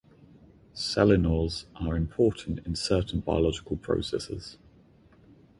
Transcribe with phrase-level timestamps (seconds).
[0.73, 4.57] Selenols are important in certain biological processes.